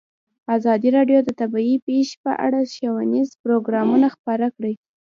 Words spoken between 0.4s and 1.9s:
ازادي راډیو د طبیعي